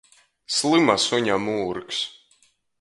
[0.55, 2.03] Slyma suņa mūrgs!